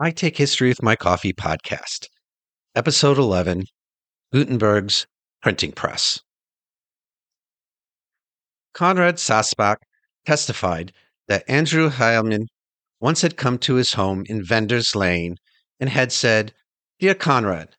[0.00, 2.06] I Take History with My Coffee podcast,
[2.76, 3.64] Episode 11
[4.32, 5.08] Gutenberg's
[5.42, 6.20] Printing Press.
[8.72, 9.78] Conrad Sasbach
[10.24, 10.92] testified
[11.26, 12.46] that Andrew Heilman
[13.00, 15.34] once had come to his home in Vendors Lane
[15.80, 16.54] and had said,
[17.00, 17.74] Dear Conrad,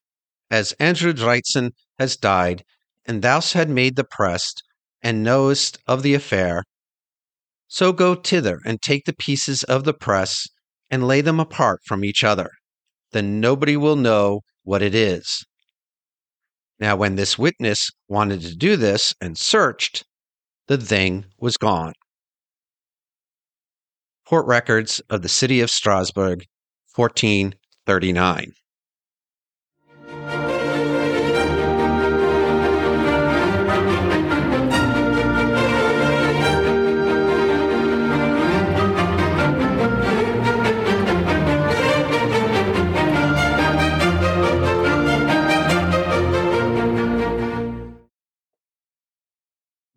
[0.52, 2.66] as Andrew Dritzehn has died,
[3.06, 4.54] and thou had made the press,
[5.02, 6.66] and knowest of the affair,
[7.70, 10.50] so go thither and take the pieces of the press
[10.90, 12.52] and lay them apart from each other.
[13.12, 15.46] Then nobody will know what it is.
[16.80, 20.05] Now, when this witness wanted to do this and searched,
[20.68, 21.94] the thing was gone.
[24.26, 26.46] Court records of the city of Strasbourg,
[26.96, 28.54] 1439.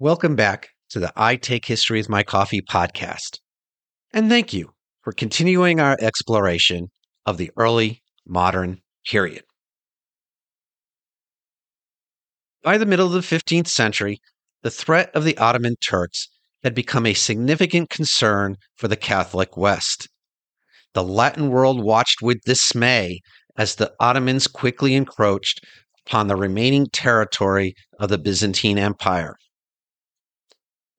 [0.03, 3.39] Welcome back to the I Take History with My Coffee podcast.
[4.13, 4.73] And thank you
[5.03, 6.89] for continuing our exploration
[7.25, 9.45] of the early modern period.
[12.65, 14.19] By the middle of the 15th century,
[14.65, 16.27] the threat of the Ottoman Turks
[16.65, 20.09] had become a significant concern for the Catholic West.
[20.95, 23.21] The Latin world watched with dismay
[23.57, 25.65] as the Ottomans quickly encroached
[26.05, 29.37] upon the remaining territory of the Byzantine Empire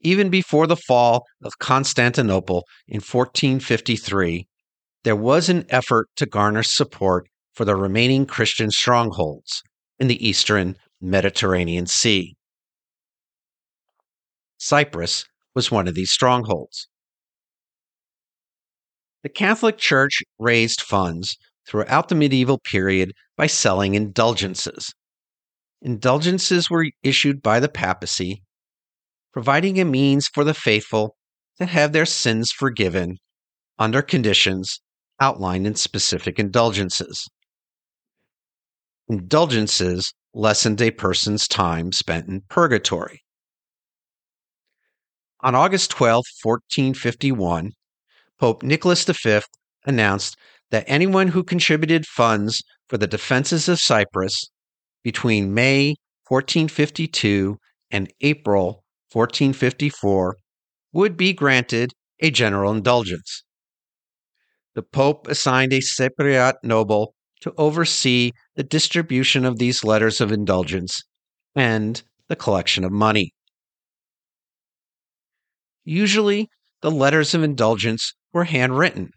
[0.04, 4.48] even before the fall of Constantinople in 1453,
[5.04, 9.64] there was an effort to garner support for the remaining Christian strongholds
[10.00, 12.36] in the eastern Mediterranean Sea.
[14.58, 16.88] Cyprus was one of these strongholds.
[19.24, 21.38] The Catholic Church raised funds
[21.68, 24.94] throughout the medieval period by selling indulgences.
[25.82, 28.42] Indulgences were issued by the papacy
[29.34, 31.16] providing a means for the faithful
[31.58, 33.18] to have their sins forgiven
[33.80, 34.80] under conditions
[35.20, 37.28] outlined in specific indulgences.
[39.10, 43.22] Indulgences lessened a person's time spent in purgatory.
[45.42, 47.72] On August 12, 1451,
[48.40, 49.42] Pope Nicholas V
[49.86, 50.38] announced
[50.72, 54.50] that anyone who contributed funds for the defenses of Cyprus
[55.04, 55.96] between May
[56.28, 57.58] 1452
[57.92, 58.83] and April
[59.14, 60.38] 1454,
[60.92, 63.44] would be granted a general indulgence.
[64.76, 71.04] The Pope assigned a Cypriot noble to oversee the distribution of these letters of indulgence
[71.56, 73.34] and the collection of money.
[75.84, 76.50] Usually,
[76.82, 79.12] the letters of indulgence were handwritten.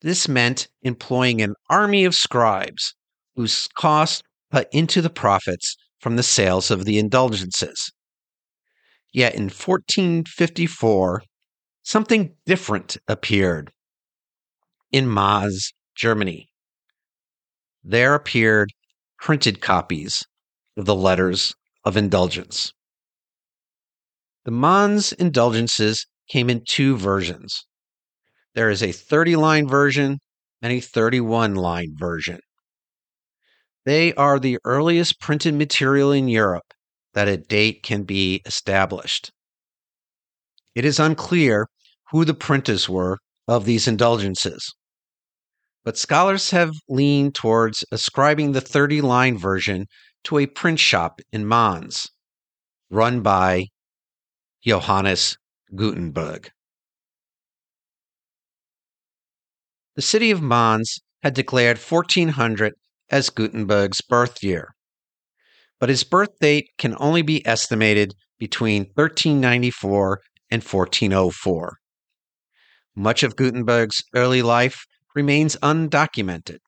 [0.00, 2.94] This meant employing an army of scribes
[3.36, 7.90] whose cost put into the profits from the sales of the indulgences.
[9.14, 11.22] Yet in 1454,
[11.84, 13.70] something different appeared
[14.90, 16.48] in Mainz, Germany.
[17.84, 18.72] There appeared
[19.20, 20.24] printed copies
[20.76, 21.54] of the letters
[21.84, 22.72] of indulgence.
[24.46, 27.66] The Mainz indulgences came in two versions.
[28.56, 30.18] There is a 30 line version
[30.60, 32.40] and a 31 line version.
[33.84, 36.73] They are the earliest printed material in Europe
[37.14, 39.32] that a date can be established.
[40.74, 41.68] It is unclear
[42.10, 44.74] who the printers were of these indulgences,
[45.84, 49.86] but scholars have leaned towards ascribing the 30 line version
[50.24, 52.08] to a print shop in Mainz,
[52.90, 53.66] run by
[54.64, 55.36] Johannes
[55.74, 56.50] Gutenberg.
[59.94, 62.74] The city of Mainz had declared 1400
[63.10, 64.74] as Gutenberg's birth year
[65.84, 70.18] but his birth date can only be estimated between 1394
[70.50, 71.76] and 1404.
[72.96, 76.60] Much of Gutenberg's early life remains undocumented.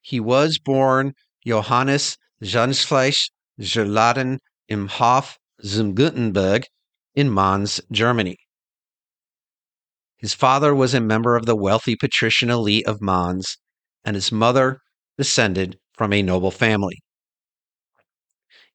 [0.00, 1.14] He was born
[1.44, 3.30] Johannes Gensfleisch
[3.60, 5.36] Gerladen im Hof
[5.66, 6.66] zum Gutenberg
[7.16, 8.36] in Mainz, Germany.
[10.18, 13.56] His father was a member of the wealthy patrician elite of Mainz,
[14.04, 14.78] and his mother
[15.16, 17.02] descended from a noble family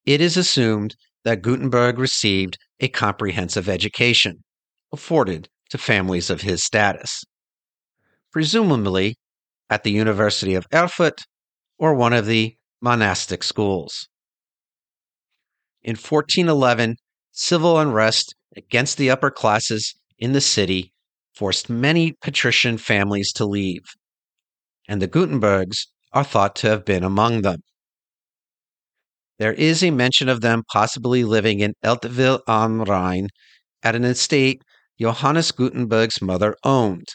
[0.05, 4.43] it is assumed that Gutenberg received a comprehensive education
[4.91, 7.23] afforded to families of his status,
[8.31, 9.15] presumably
[9.69, 11.21] at the University of Erfurt
[11.77, 14.07] or one of the monastic schools.
[15.81, 16.97] In 1411,
[17.31, 20.93] civil unrest against the upper classes in the city
[21.33, 23.83] forced many patrician families to leave.
[24.87, 27.63] and the Gutenbergs are thought to have been among them.
[29.43, 33.27] There is a mention of them possibly living in Eltville am Rhein
[33.83, 34.61] at an estate
[34.97, 37.09] Johannes Gutenberg's mother owned.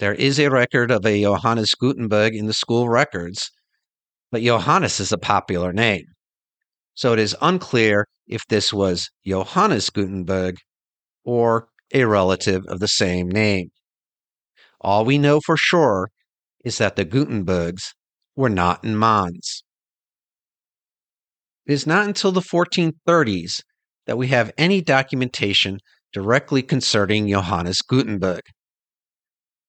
[0.00, 3.50] There is a record of a Johannes Gutenberg in the school records,
[4.30, 6.04] but Johannes is a popular name.
[6.92, 10.56] So it is unclear if this was Johannes Gutenberg
[11.24, 13.70] or a relative of the same name.
[14.82, 16.10] All we know for sure
[16.66, 17.94] is that the Gutenbergs
[18.36, 19.62] were not in Mainz.
[21.64, 23.62] It is not until the 1430s
[24.06, 25.78] that we have any documentation
[26.12, 28.42] directly concerning Johannes Gutenberg.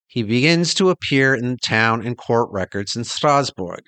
[0.07, 3.81] He begins to appear in town and court records in Strasbourg.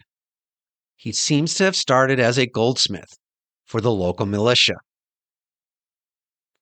[0.95, 3.17] He seems to have started as a goldsmith
[3.65, 4.75] for the local militia.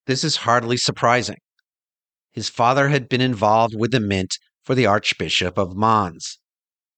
[0.06, 1.38] This is hardly surprising.
[2.32, 6.40] His father had been involved with the mint for the Archbishop of Mainz,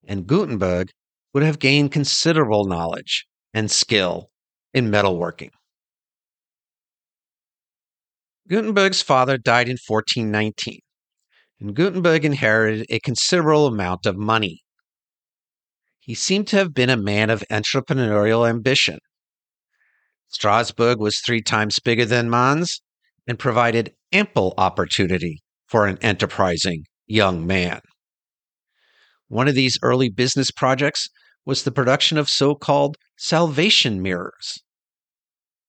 [0.07, 0.89] and Gutenberg
[1.33, 4.29] would have gained considerable knowledge and skill
[4.75, 5.51] in metalworking.
[8.47, 10.79] Gutenberg's father died in 1419,
[11.61, 14.61] and Gutenberg inherited a considerable amount of money.
[15.99, 18.99] He seemed to have been a man of entrepreneurial ambition.
[20.27, 22.81] Strasbourg was three times bigger than Mainz
[23.25, 27.79] and provided ample opportunity for an enterprising young man.
[29.29, 31.07] One of these early business projects
[31.45, 34.59] was the production of so called salvation mirrors.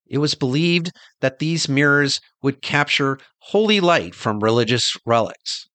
[0.09, 5.69] It was believed that these mirrors would capture holy light from religious relics.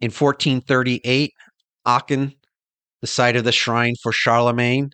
[0.00, 1.32] In 1438,
[1.86, 2.34] Aachen,
[3.00, 4.90] the site of the shrine for Charlemagne,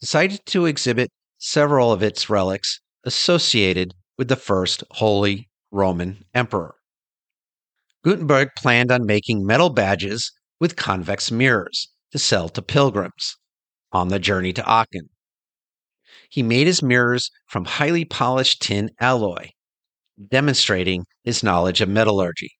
[0.00, 6.74] decided to exhibit several of its relics associated with the first Holy Roman Emperor.
[8.04, 13.36] Gutenberg planned on making metal badges with convex mirrors to sell to pilgrims
[13.92, 15.08] on the journey to Aachen.
[16.32, 19.50] He made his mirrors from highly polished tin alloy,
[20.30, 22.52] demonstrating his knowledge of metallurgy.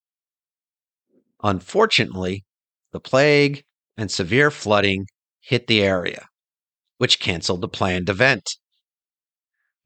[1.42, 2.44] Unfortunately,
[2.92, 3.64] the plague
[3.96, 5.06] and severe flooding
[5.40, 6.26] hit the area,
[6.98, 8.42] which canceled the planned event.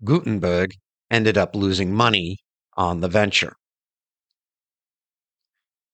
[0.02, 0.72] Gutenberg
[1.08, 2.38] ended up losing money
[2.76, 3.54] on the venture.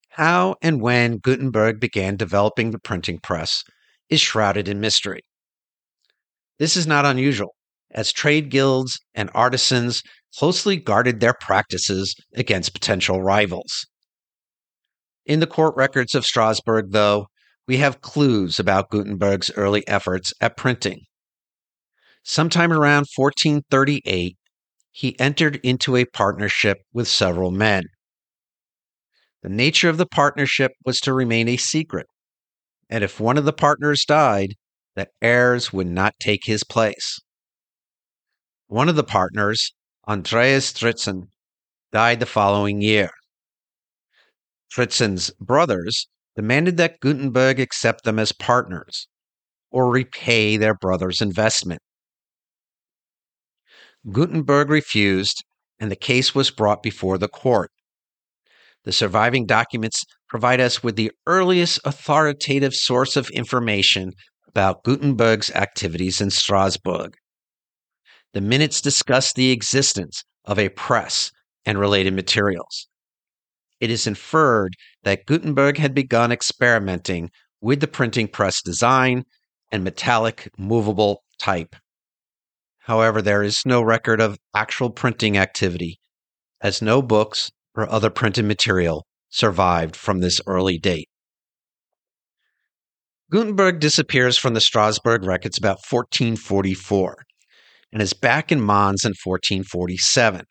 [0.08, 3.62] How and when Gutenberg began developing the printing press
[4.08, 5.20] is shrouded in mystery.
[6.58, 7.54] This is not unusual,
[7.92, 10.02] as trade guilds and artisans
[10.36, 13.86] closely guarded their practices against potential rivals.
[15.24, 17.26] In the court records of Strasbourg, though,
[17.68, 21.02] we have clues about Gutenberg's early efforts at printing.
[22.24, 24.36] Sometime around 1438,
[24.90, 27.84] he entered into a partnership with several men.
[29.42, 32.06] The nature of the partnership was to remain a secret,
[32.88, 34.54] and if one of the partners died,
[34.94, 37.18] the heirs would not take his place.
[38.72, 39.74] One of the partners,
[40.08, 41.24] Andreas Dritzehn,
[41.92, 43.10] died the following year.
[44.74, 49.08] Dritzehn's brothers demanded that Gutenberg accept them as partners
[49.70, 51.82] or repay their brother's investment.
[54.10, 55.44] Gutenberg refused,
[55.78, 57.70] and the case was brought before the court.
[58.84, 64.12] The surviving documents provide us with the earliest authoritative source of information
[64.48, 67.12] about Gutenberg's activities in Strasbourg.
[68.32, 71.30] The minutes discuss the existence of a press
[71.64, 72.88] and related materials.
[73.80, 79.24] It is inferred that Gutenberg had begun experimenting with the printing press design
[79.70, 81.76] and metallic movable type
[82.86, 86.00] However, there is no record of actual printing activity,
[86.60, 91.08] as no books or other printed material survived from this early date.
[93.30, 97.24] Gutenberg disappears from the Strasbourg records about 1444
[97.92, 100.46] and is back in Mainz in 1447.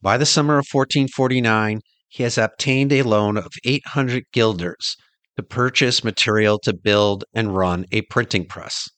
[0.00, 4.96] By the summer of 1449, he has obtained a loan of 800 guilders
[5.36, 8.88] to purchase material to build and run a printing press.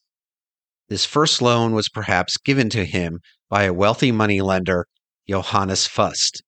[0.89, 4.85] This first loan was perhaps given to him by a wealthy moneylender,
[5.27, 6.43] Johannes Fust.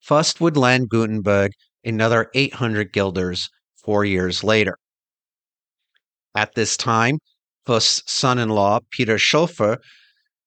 [0.00, 1.52] Fust would lend Gutenberg
[1.84, 3.48] another 800 guilders
[3.82, 4.76] four years later.
[6.34, 7.18] At this time,
[7.70, 9.78] Fust's son in law, Peter Schoeffer,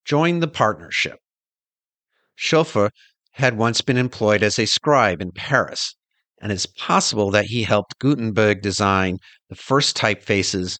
[0.03, 1.19] joined the partnership.
[2.35, 2.89] Schoeffer
[3.31, 5.95] had once been employed as a scribe in Paris,
[6.41, 10.79] and it's possible that he helped Gutenberg design the first typefaces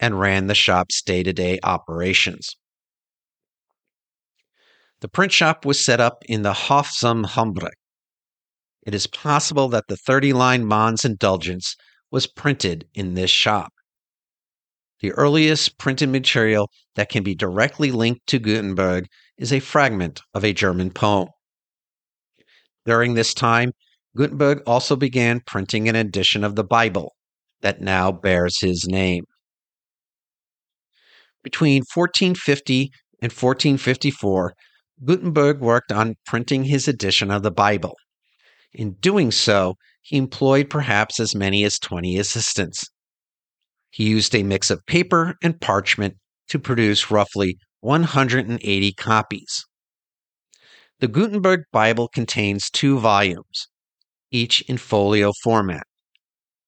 [0.00, 2.56] and ran the shop's day to day operations.
[5.02, 7.76] The print shop was set up in the Hof zum Humbrecht.
[8.86, 11.76] It is possible that the 30 line Mainz indulgence
[12.10, 13.74] was printed in this shop.
[15.02, 19.06] The earliest printed material that can be directly linked to Gutenberg
[19.36, 21.28] is a fragment of a German poem.
[22.86, 23.72] During this time,
[24.16, 27.16] Gutenberg also began printing an edition of the Bible
[27.62, 29.24] that now bears his name.
[31.42, 34.54] Between 1450 and 1454,
[35.04, 37.96] Gutenberg worked on printing his edition of the Bible.
[38.72, 42.84] In doing so, he employed perhaps as many as 20 assistants.
[43.92, 46.16] He used a mix of paper and parchment
[46.48, 49.66] to produce roughly 180 copies.
[51.00, 53.68] The Gutenberg Bible contains two volumes,
[54.30, 55.82] each in folio format,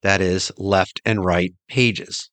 [0.03, 2.29] that is, left and right pages.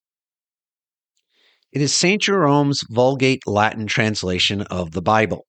[1.71, 2.21] It is St.
[2.21, 5.45] Jerome's Vulgate Latin translation of the Bible.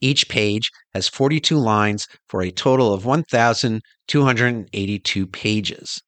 [0.00, 6.00] Each page has 42 lines for a total of 1,282 pages.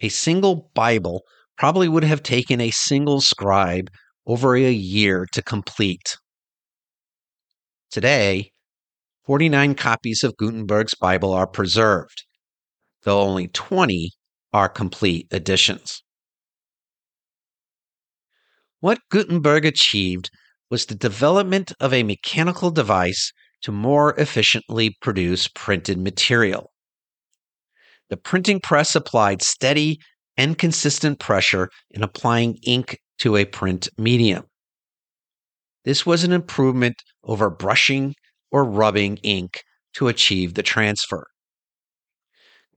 [0.00, 1.22] A single Bible
[1.56, 3.90] probably would have taken a single scribe
[4.26, 6.16] over a year to complete.
[7.90, 8.50] Today,
[9.24, 12.24] 49 copies of Gutenberg's Bible are preserved,
[13.04, 14.10] though only 20
[14.52, 16.02] are complete editions.
[18.80, 20.30] What Gutenberg achieved
[20.70, 23.32] was the development of a mechanical device
[23.62, 26.73] to more efficiently produce printed material.
[28.10, 29.98] The printing press applied steady
[30.36, 34.44] and consistent pressure in applying ink to a print medium.
[35.84, 38.14] This was an improvement over brushing
[38.50, 39.62] or rubbing ink
[39.94, 41.26] to achieve the transfer.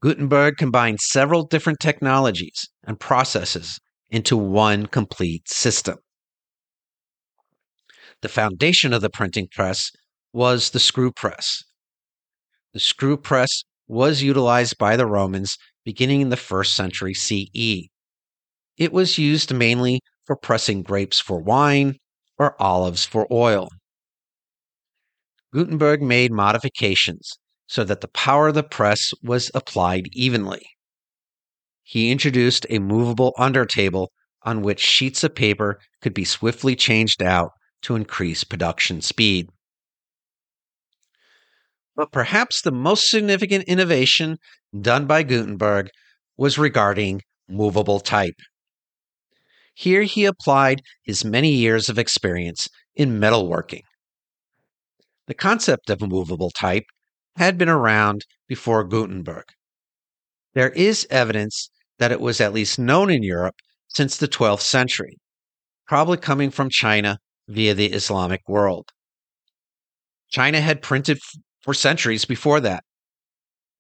[0.02, 3.80] Gutenberg combined several different technologies and processes
[4.10, 5.98] into one complete system.
[8.22, 9.92] The foundation of the printing press
[10.34, 11.64] was the screw press.
[12.74, 17.88] The screw press was utilized by the Romans beginning in the first century CE.
[18.78, 21.98] It was used mainly for pressing grapes for wine
[22.38, 23.70] or olives for oil.
[25.54, 30.66] Gutenberg made modifications so that the power of the press was applied evenly.
[31.84, 34.10] He introduced a movable undertable
[34.44, 37.52] on which sheets of paper could be swiftly changed out
[37.82, 39.50] to increase production speed.
[41.98, 44.38] But perhaps the most significant innovation
[44.80, 45.90] done by Gutenberg
[46.38, 48.40] was regarding movable type.
[49.74, 53.82] Here he applied his many years of experience in metalworking.
[55.26, 56.86] The concept of movable type
[57.36, 59.46] had been around before Gutenberg.
[60.54, 63.56] There is evidence that it was at least known in Europe
[63.88, 65.18] since the 12th century,
[65.88, 68.90] probably coming from China via the Islamic world.
[70.30, 71.20] China had printed
[71.62, 72.84] for centuries before that.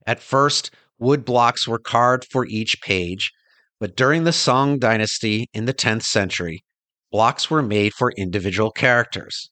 [0.05, 3.31] At first, wood blocks were carved for each page,
[3.79, 6.63] but during the Song dynasty in the 10th century,
[7.11, 9.49] blocks were made for individual characters.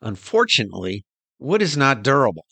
[0.00, 1.04] Unfortunately,
[1.38, 2.46] wood is not durable,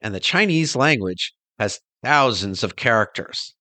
[0.00, 3.54] and the Chinese language has thousands of characters.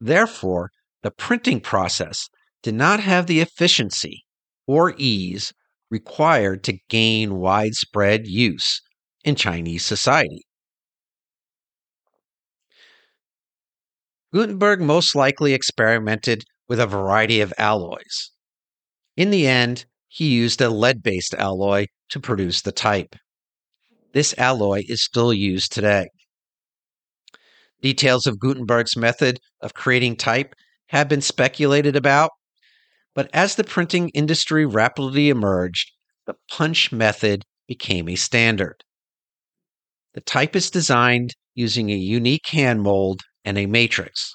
[0.00, 0.70] Therefore,
[1.02, 2.28] the printing process
[2.62, 4.24] did not have the efficiency
[4.66, 5.52] or ease
[5.90, 8.80] required to gain widespread use
[9.24, 10.42] in Chinese society.
[14.32, 18.32] Gutenberg most likely experimented with a variety of alloys.
[19.16, 23.16] In the end, he used a lead based alloy to produce the type.
[24.12, 26.08] This alloy is still used today.
[27.82, 30.54] Details of Gutenberg's method of creating type
[30.88, 32.30] have been speculated about
[33.16, 35.90] but as the printing industry rapidly emerged,
[36.26, 38.84] the punch method became a standard.
[40.12, 44.34] The type is designed using a unique hand mold and a matrix.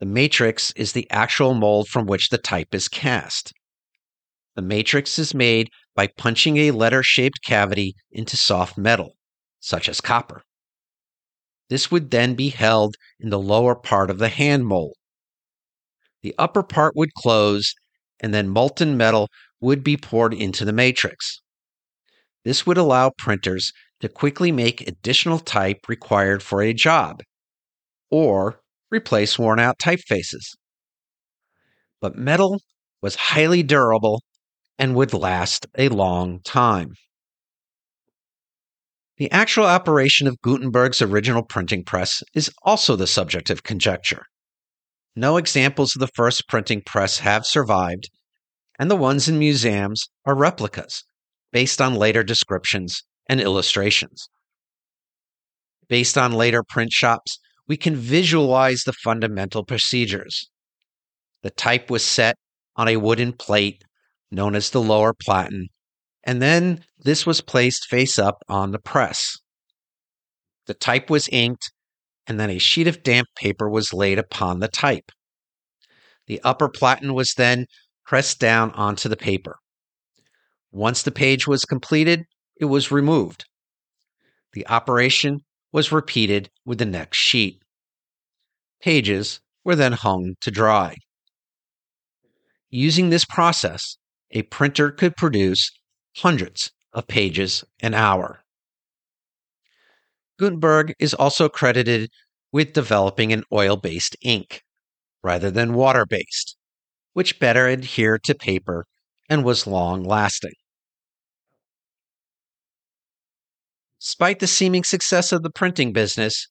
[0.00, 3.52] The matrix is the actual mold from which the type is cast.
[4.56, 9.14] The matrix is made by punching a letter shaped cavity into soft metal,
[9.60, 10.42] such as copper.
[11.70, 14.96] This would then be held in the lower part of the hand mold
[16.24, 17.74] the upper part would close,
[18.18, 19.28] and then molten metal
[19.60, 21.42] would be poured into the matrix.
[22.44, 27.20] This would allow printers to quickly make additional type required for a job,
[28.10, 28.58] or
[28.90, 30.56] replace worn out typefaces.
[32.00, 32.62] But metal
[33.02, 34.22] was highly durable
[34.78, 36.94] and would last a long time.
[39.18, 44.24] The actual operation of Gutenberg's original printing press is also the subject of conjecture.
[45.16, 48.10] No examples of the first printing press have survived,
[48.78, 51.04] and the ones in museums are replicas
[51.52, 54.28] based on later descriptions and illustrations.
[55.88, 60.50] Based on later print shops, we can visualize the fundamental procedures.
[61.42, 62.36] The type was set
[62.76, 63.84] on a wooden plate
[64.30, 65.68] known as the lower platen,
[66.24, 69.38] and then this was placed face up on the press.
[70.66, 71.70] The type was inked,
[72.26, 75.10] and then a sheet of damp paper was laid upon the type.
[76.26, 77.66] The upper platen was then
[78.04, 79.56] pressed down onto the paper.
[80.70, 82.24] Once the page was completed,
[82.56, 83.44] it was removed.
[84.52, 85.40] The operation
[85.72, 87.62] was repeated with the next sheet.
[88.80, 90.96] Pages were then hung to dry.
[92.70, 93.96] Using this process,
[94.30, 95.70] a printer could produce
[96.16, 98.43] hundreds of pages an hour.
[100.38, 102.10] Gutenberg is also credited
[102.52, 104.62] with developing an oil based ink
[105.22, 106.56] rather than water based,
[107.12, 108.84] which better adhered to paper
[109.28, 110.52] and was long lasting.
[114.00, 116.48] Despite the seeming success of the printing business,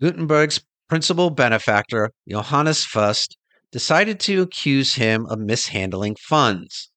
[0.00, 3.36] Gutenberg's principal benefactor, Johannes Fust,
[3.70, 6.90] decided to accuse him of mishandling funds.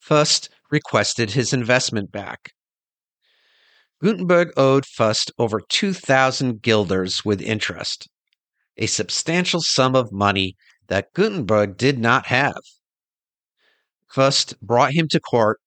[0.00, 2.52] Fust requested his investment back.
[4.02, 8.08] Gutenberg owed Fust over 2,000 guilders with interest,
[8.76, 10.54] a substantial sum of money
[10.88, 12.60] that Gutenberg did not have.
[14.10, 15.60] Fust brought him to court,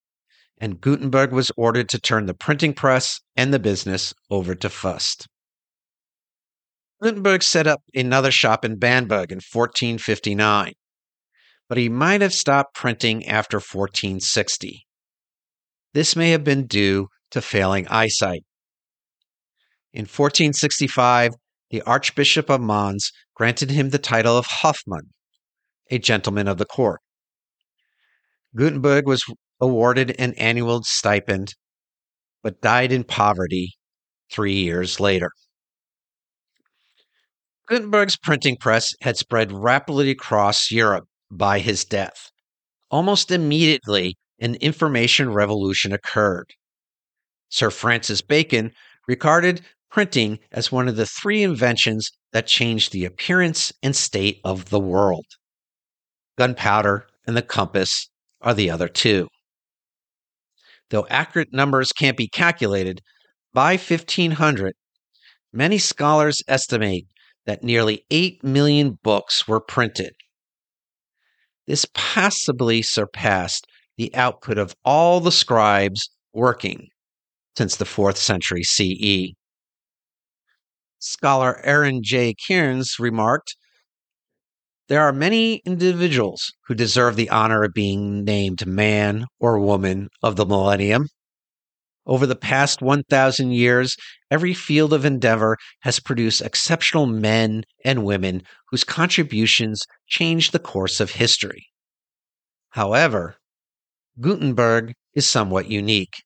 [0.60, 5.28] and Gutenberg was ordered to turn the printing press and the business over to Fust.
[7.02, 10.74] Gutenberg set up another shop in Bamberg in 1459,
[11.68, 14.86] but he might have stopped printing after 1460.
[15.94, 18.44] This may have been due to failing eyesight.
[19.94, 21.32] In 1465,
[21.72, 25.12] the Archbishop of Mainz granted him the title of Hofmann,
[25.90, 27.02] a gentleman of the court.
[28.56, 29.24] Gutenberg was
[29.60, 31.56] awarded an annual stipend,
[32.42, 33.76] but died in poverty
[34.32, 35.32] three years later.
[37.68, 42.32] Gutenberg's printing press had spread rapidly across Europe by his death.
[42.90, 46.48] Almost immediately, an information revolution occurred.
[47.50, 48.72] Sir Francis Bacon
[49.08, 54.70] regarded printing as one of the three inventions that changed the appearance and state of
[54.70, 55.26] the world.
[56.38, 58.10] Gunpowder and the compass
[58.42, 59.28] are the other two.
[60.92, 63.02] Though accurate numbers can't be calculated,
[63.54, 64.74] by 1500,
[65.52, 67.08] many scholars estimate
[67.46, 70.14] that nearly 8 million books were printed.
[71.66, 73.66] This possibly surpassed
[73.98, 76.90] the output of all the scribes working
[77.60, 79.36] since the 4th century CE.
[80.98, 82.34] Scholar Aaron J.
[82.34, 83.58] Cairns remarked
[84.88, 90.38] There are many individuals who deserve the honor of being named man or woman of
[90.38, 91.10] the millennium.
[92.06, 93.98] Over the past 1,000 years,
[94.32, 101.02] every field of endeavor has produced exceptional men and women whose contributions changed the course
[101.02, 101.66] of history.
[102.70, 103.36] However,
[104.18, 106.24] Gutenberg is somewhat unique.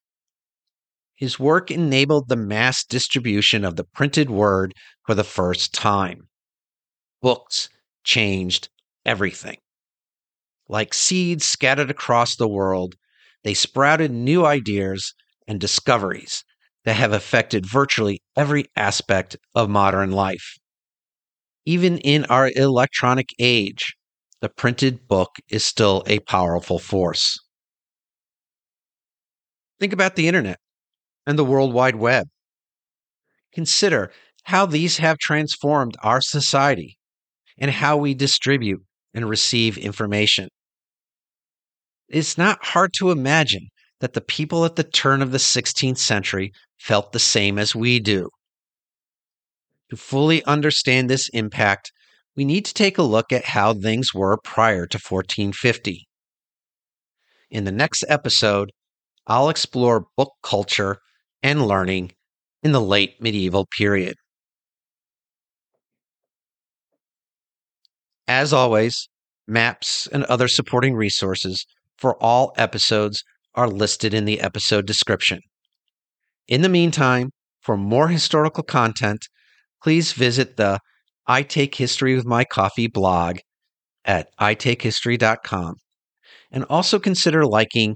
[1.15, 4.73] His work enabled the mass distribution of the printed word
[5.05, 6.27] for the first time.
[7.21, 7.69] Books
[8.03, 8.69] changed
[9.05, 9.57] everything.
[10.67, 12.95] Like seeds scattered across the world,
[13.43, 15.13] they sprouted new ideas
[15.47, 16.43] and discoveries
[16.83, 20.57] that have affected virtually every aspect of modern life.
[21.65, 23.95] Even in our electronic age,
[24.41, 27.37] the printed book is still a powerful force.
[29.79, 30.59] Think about the internet
[31.25, 32.27] and the World Wide Web.
[33.53, 34.11] Consider
[34.43, 36.97] how these have transformed our society
[37.57, 38.81] and how we distribute
[39.13, 40.49] and receive information.
[42.09, 46.51] It's not hard to imagine that the people at the turn of the 16th century
[46.77, 48.29] felt the same as we do.
[49.89, 51.91] To fully understand this impact,
[52.35, 56.07] we need to take a look at how things were prior to 1450.
[57.51, 58.71] In the next episode,
[59.27, 60.97] I'll explore book culture
[61.43, 62.13] and learning
[62.63, 64.15] in the late medieval period.
[68.27, 69.09] As always,
[69.47, 71.65] maps and other supporting resources
[71.97, 75.39] for all episodes are listed in the episode description.
[76.47, 77.29] In the meantime,
[77.61, 79.27] for more historical content,
[79.83, 80.79] please visit the
[81.27, 83.37] I Take History with My Coffee blog
[84.05, 85.75] at itakehistory.com
[86.51, 87.95] and also consider liking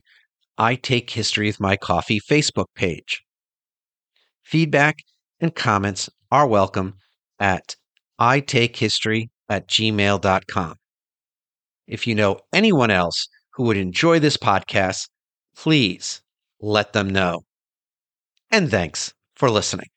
[0.58, 3.22] I Take History with My Coffee Facebook page.
[4.48, 5.04] Feedback
[5.42, 6.94] and comments are welcome
[7.38, 7.76] at
[8.18, 10.76] itakehistory at gmail.com.
[11.86, 15.10] If you know anyone else who would enjoy this podcast,
[15.58, 16.22] please
[16.62, 17.42] let them know.
[18.50, 19.90] And thanks for listening.